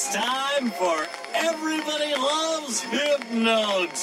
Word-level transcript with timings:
It's 0.00 0.14
time 0.14 0.70
for 0.70 1.08
Everybody 1.34 2.14
Loves 2.14 2.82
Hypnotoad. 2.82 3.98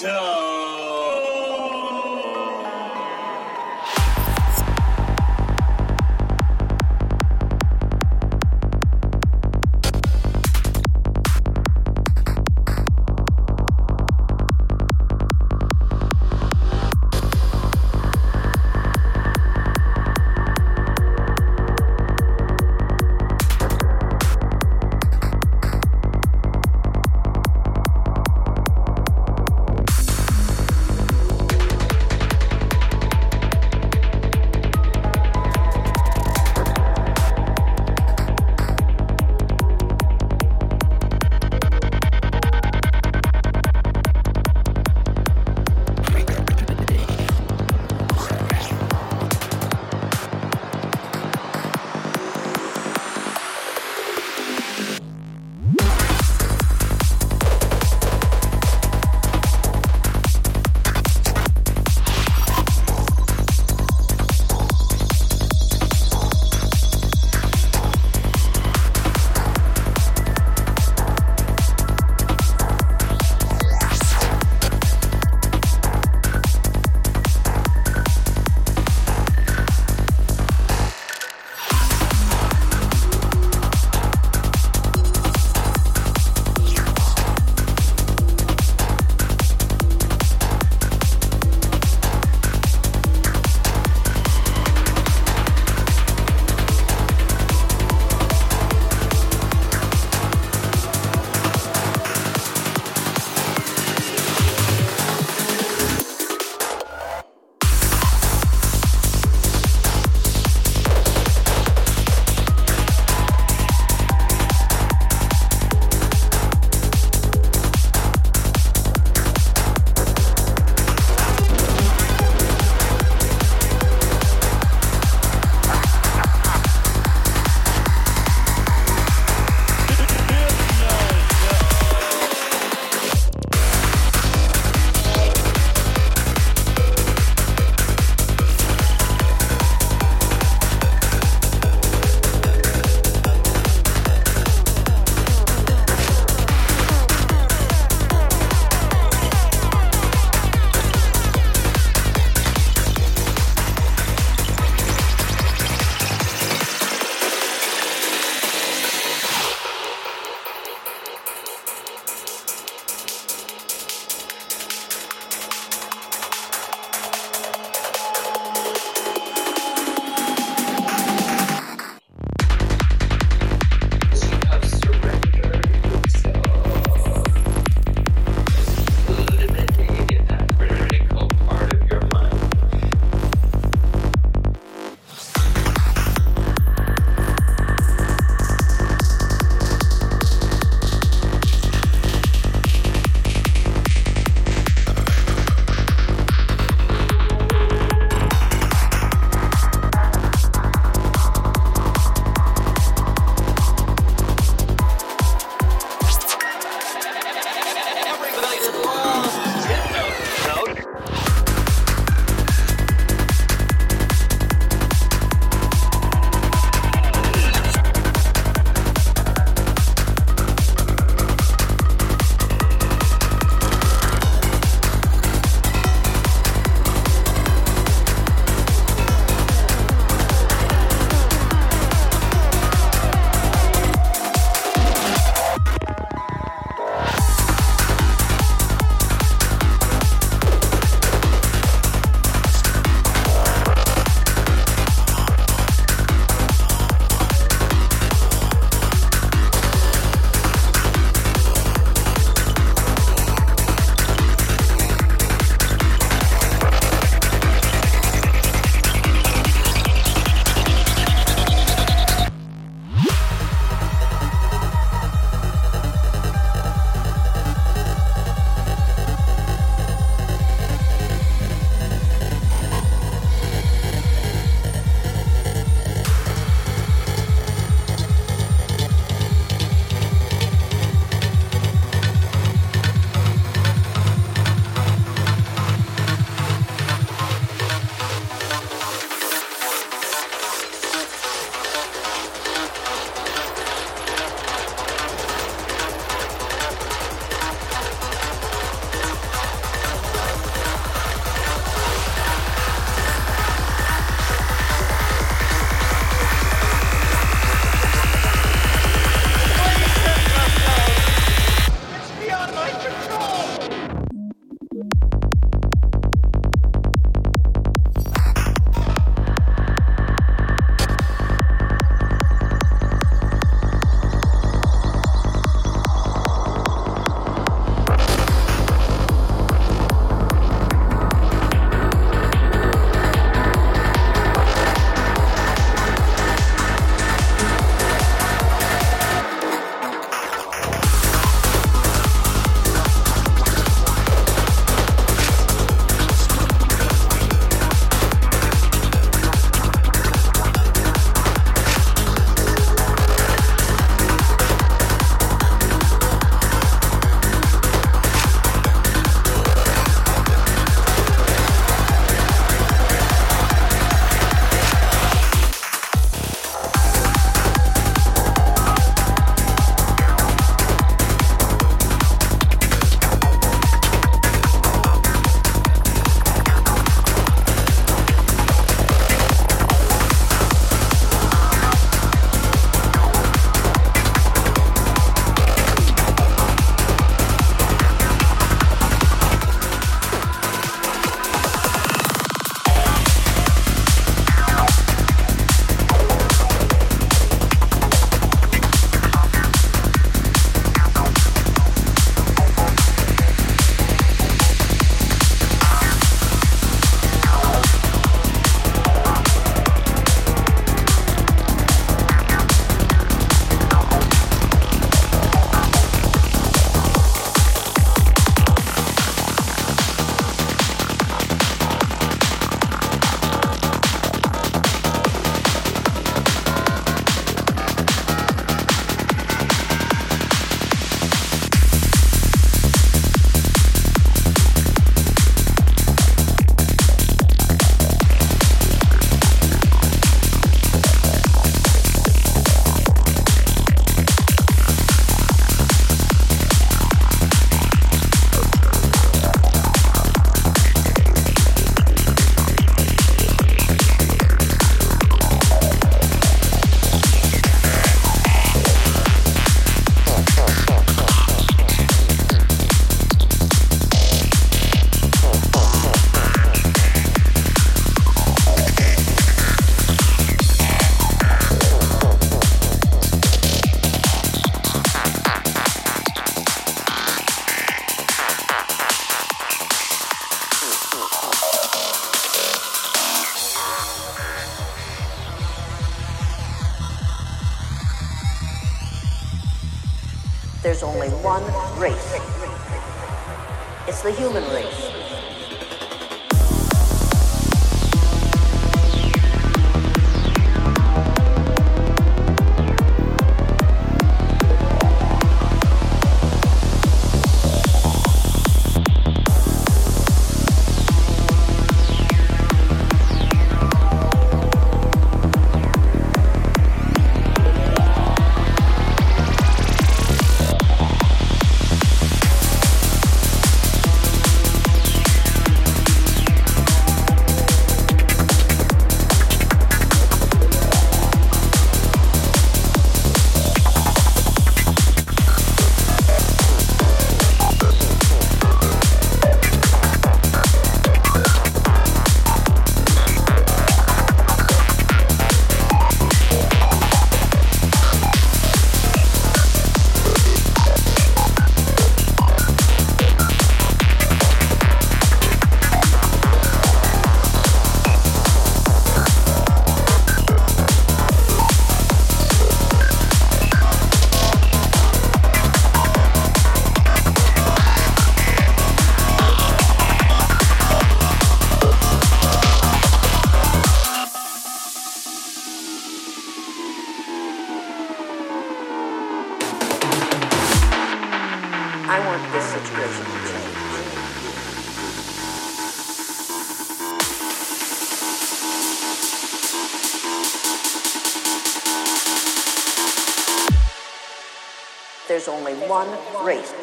There's 595.15 595.29
only 595.29 595.53
one 595.69 595.87
race. 596.25 596.53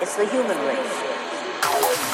It's 0.00 0.16
the 0.16 0.26
human 0.26 0.58
race. 0.66 2.11